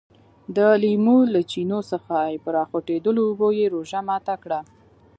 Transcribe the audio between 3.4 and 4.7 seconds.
یې روژه ماته کړه.